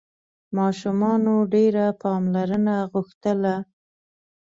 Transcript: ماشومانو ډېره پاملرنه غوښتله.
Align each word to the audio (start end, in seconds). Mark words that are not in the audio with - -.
ماشومانو 0.57 1.35
ډېره 1.53 1.85
پاملرنه 2.01 2.75
غوښتله. 2.91 3.55